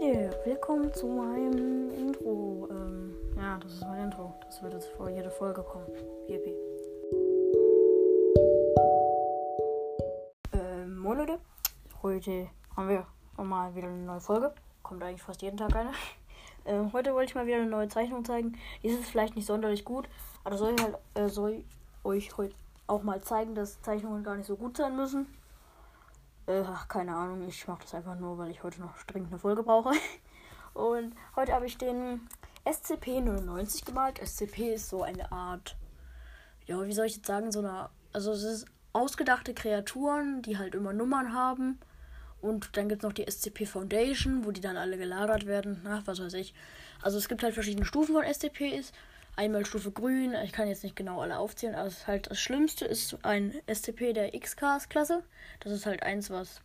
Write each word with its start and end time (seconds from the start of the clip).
willkommen 0.00 0.94
zu 0.94 1.06
meinem 1.06 1.92
Intro. 1.92 2.66
Ähm, 2.70 3.14
ja, 3.36 3.58
das 3.58 3.74
ist 3.74 3.82
mein 3.82 4.04
Intro. 4.04 4.32
Das 4.46 4.62
wird 4.62 4.72
jetzt 4.72 4.88
vor 4.88 5.10
jede 5.10 5.30
Folge 5.30 5.62
kommen. 5.62 5.86
Yippie. 6.26 6.56
Ähm, 10.54 10.96
moin 10.96 11.18
Leute. 11.18 11.38
Heute 12.02 12.48
haben 12.74 12.88
wir 12.88 13.06
mal 13.36 13.74
wieder 13.74 13.88
eine 13.88 13.98
neue 13.98 14.20
Folge. 14.20 14.54
Kommt 14.82 15.02
eigentlich 15.02 15.22
fast 15.22 15.42
jeden 15.42 15.58
Tag 15.58 15.76
eine. 15.76 15.92
Ähm, 16.66 16.92
heute 16.92 17.14
wollte 17.14 17.30
ich 17.30 17.34
mal 17.34 17.46
wieder 17.46 17.56
eine 17.56 17.70
neue 17.70 17.88
Zeichnung 17.88 18.22
zeigen. 18.22 18.58
Die 18.82 18.88
ist 18.88 19.06
vielleicht 19.06 19.34
nicht 19.34 19.46
sonderlich 19.46 19.82
gut, 19.82 20.10
aber 20.44 20.58
soll 20.58 20.74
ich 20.74 20.82
halt, 20.82 20.98
äh, 21.14 21.26
soll 21.26 21.64
euch 22.04 22.36
heute 22.36 22.54
auch 22.86 23.02
mal 23.02 23.22
zeigen, 23.22 23.54
dass 23.54 23.80
Zeichnungen 23.80 24.22
gar 24.22 24.36
nicht 24.36 24.46
so 24.46 24.56
gut 24.56 24.76
sein 24.76 24.94
müssen. 24.94 25.26
Äh, 26.50 26.64
ach, 26.66 26.88
keine 26.88 27.14
Ahnung, 27.14 27.46
ich 27.46 27.68
mache 27.68 27.82
das 27.82 27.94
einfach 27.94 28.18
nur, 28.18 28.36
weil 28.36 28.50
ich 28.50 28.64
heute 28.64 28.80
noch 28.80 29.00
dringend 29.04 29.30
eine 29.30 29.38
Folge 29.38 29.62
brauche. 29.62 29.92
Und 30.74 31.14
heute 31.36 31.52
habe 31.52 31.66
ich 31.66 31.78
den 31.78 32.26
SCP-99 32.64 33.84
gemalt. 33.84 34.18
SCP 34.18 34.74
ist 34.74 34.88
so 34.88 35.04
eine 35.04 35.30
Art, 35.30 35.76
ja, 36.66 36.84
wie 36.84 36.92
soll 36.92 37.06
ich 37.06 37.16
jetzt 37.16 37.26
sagen, 37.26 37.52
so 37.52 37.60
eine, 37.60 37.88
also 38.12 38.32
es 38.32 38.42
ist 38.42 38.66
ausgedachte 38.92 39.54
Kreaturen, 39.54 40.42
die 40.42 40.58
halt 40.58 40.74
immer 40.74 40.92
Nummern 40.92 41.32
haben. 41.32 41.78
Und 42.40 42.76
dann 42.76 42.88
gibt 42.88 43.04
es 43.04 43.06
noch 43.06 43.12
die 43.12 43.30
SCP 43.30 43.66
Foundation, 43.66 44.44
wo 44.44 44.50
die 44.50 44.60
dann 44.60 44.76
alle 44.76 44.98
gelagert 44.98 45.46
werden. 45.46 45.82
Na, 45.84 46.02
was 46.06 46.20
weiß 46.20 46.34
ich. 46.34 46.52
Also 47.00 47.18
es 47.18 47.28
gibt 47.28 47.44
halt 47.44 47.54
verschiedene 47.54 47.86
Stufen 47.86 48.14
von 48.14 48.24
SCPs. 48.24 48.92
Einmal 49.36 49.64
Stufe 49.64 49.90
grün, 49.90 50.34
ich 50.44 50.52
kann 50.52 50.68
jetzt 50.68 50.82
nicht 50.82 50.96
genau 50.96 51.20
alle 51.20 51.38
aufzählen, 51.38 51.74
aber 51.74 51.90
halt 52.06 52.30
das 52.30 52.38
Schlimmste 52.38 52.84
ist 52.84 53.16
ein 53.24 53.54
SCP 53.66 54.12
der 54.12 54.34
X-Cast-Klasse. 54.34 55.22
Das 55.60 55.72
ist 55.72 55.86
halt 55.86 56.02
eins, 56.02 56.30
was 56.30 56.60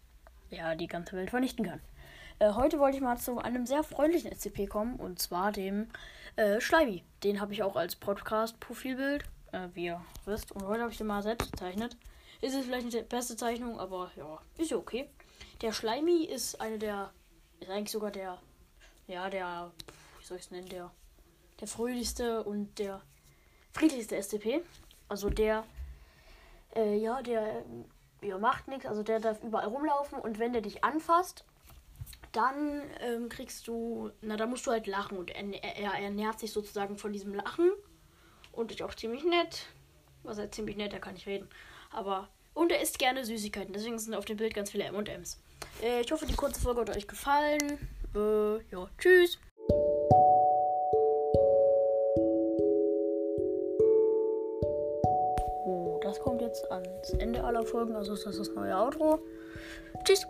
ja 0.49 0.75
die 0.75 0.87
ganze 0.87 1.15
Welt 1.15 1.29
vernichten 1.29 1.65
kann. 1.65 1.81
Äh, 2.39 2.51
heute 2.51 2.79
wollte 2.79 2.97
ich 2.97 3.03
mal 3.03 3.17
zu 3.17 3.37
einem 3.37 3.65
sehr 3.65 3.83
freundlichen 3.83 4.31
SCP 4.31 4.67
kommen, 4.67 4.95
und 4.97 5.19
zwar 5.19 5.51
dem 5.51 5.87
äh, 6.35 6.59
Schleibi. 6.59 7.03
Den 7.23 7.39
habe 7.39 7.53
ich 7.53 7.63
auch 7.63 7.77
als 7.77 7.95
Podcast-Profilbild, 7.95 9.23
äh, 9.53 9.69
wie 9.73 9.85
ihr 9.85 10.01
wisst. 10.25 10.51
Und 10.51 10.67
heute 10.67 10.81
habe 10.81 10.91
ich 10.91 10.97
den 10.97 11.07
mal 11.07 11.23
selbst 11.23 11.51
gezeichnet. 11.51 11.95
Ist 12.41 12.55
es 12.55 12.65
vielleicht 12.65 12.85
nicht 12.85 12.97
die 12.97 13.03
beste 13.03 13.37
Zeichnung, 13.37 13.79
aber 13.79 14.11
ja, 14.17 14.39
ist 14.57 14.71
ja 14.71 14.77
okay. 14.77 15.09
Der 15.61 15.71
Schleimi 15.71 16.25
ist 16.25 16.59
eine 16.59 16.77
der, 16.77 17.11
ist 17.61 17.69
eigentlich 17.69 17.91
sogar 17.91 18.11
der, 18.11 18.37
ja, 19.07 19.29
der, 19.29 19.71
wie 20.19 20.25
soll 20.25 20.37
ich 20.37 20.43
es 20.43 20.51
nennen, 20.51 20.67
der 20.67 20.91
der 21.59 21.67
fröhlichste 21.67 22.43
und 22.43 22.79
der 22.79 23.01
friedlichste 23.71 24.21
SCP. 24.21 24.61
Also 25.07 25.29
der, 25.29 25.63
äh, 26.75 26.97
ja, 26.97 27.21
der 27.21 27.63
ja, 28.21 28.37
macht 28.37 28.67
nichts, 28.67 28.85
also 28.85 29.03
der 29.03 29.19
darf 29.19 29.43
überall 29.43 29.67
rumlaufen 29.67 30.19
und 30.19 30.39
wenn 30.39 30.53
der 30.53 30.61
dich 30.61 30.83
anfasst, 30.83 31.45
dann 32.31 32.81
ähm, 32.99 33.29
kriegst 33.29 33.67
du, 33.67 34.11
na, 34.21 34.35
da 34.35 34.45
musst 34.45 34.67
du 34.67 34.71
halt 34.71 34.87
lachen 34.87 35.17
und 35.17 35.31
er, 35.31 35.43
er, 35.63 35.93
er 35.93 36.03
ernährt 36.03 36.39
sich 36.39 36.51
sozusagen 36.51 36.97
von 36.97 37.13
diesem 37.13 37.33
Lachen 37.33 37.71
und 38.51 38.71
ist 38.71 38.81
auch 38.81 38.93
ziemlich 38.93 39.23
nett. 39.23 39.67
Was 40.23 40.37
er 40.37 40.51
ziemlich 40.51 40.75
nett, 40.75 40.91
da 40.91 40.99
kann 40.99 41.15
ich 41.15 41.27
reden. 41.27 41.47
Aber, 41.91 42.29
und 42.53 42.71
er 42.71 42.81
isst 42.81 42.99
gerne 42.99 43.23
Süßigkeiten, 43.23 43.73
deswegen 43.73 43.99
sind 43.99 44.15
auf 44.15 44.25
dem 44.25 44.37
Bild 44.37 44.53
ganz 44.53 44.71
viele 44.71 44.85
M&M's. 44.85 45.39
Äh, 45.81 46.01
ich 46.01 46.11
hoffe, 46.11 46.25
die 46.25 46.35
kurze 46.35 46.59
Folge 46.59 46.81
hat 46.81 46.95
euch 46.95 47.07
gefallen. 47.07 47.87
Äh, 48.15 48.57
ja, 48.71 48.89
tschüss. 48.97 49.37
Das 56.15 56.23
kommt 56.23 56.41
jetzt 56.41 56.71
ans 56.71 57.09
Ende 57.19 57.43
aller 57.43 57.63
Folgen. 57.63 57.95
Also 57.95 58.13
ist 58.13 58.25
das 58.25 58.37
das 58.37 58.49
neue 58.53 58.75
Outro. 58.75 59.19
Tschüss. 60.03 60.25